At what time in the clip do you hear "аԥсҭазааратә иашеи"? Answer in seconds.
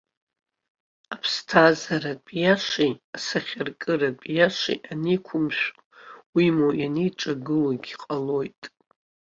1.13-2.93